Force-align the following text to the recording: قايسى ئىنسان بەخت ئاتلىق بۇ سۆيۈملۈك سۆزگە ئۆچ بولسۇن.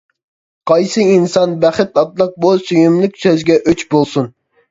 قايسى 0.69 1.03
ئىنسان 1.17 1.51
بەخت 1.65 2.01
ئاتلىق 2.03 2.33
بۇ 2.45 2.53
سۆيۈملۈك 2.69 3.19
سۆزگە 3.27 3.61
ئۆچ 3.69 3.87
بولسۇن. 3.95 4.35